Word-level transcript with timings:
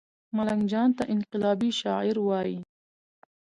ملنګ 0.35 0.63
جان 0.71 0.89
ته 0.97 1.03
انقلابي 1.13 1.69
شاعر 1.81 2.15
وايي 2.27 2.59